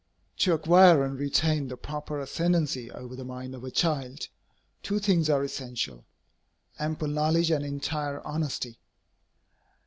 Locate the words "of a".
3.53-3.69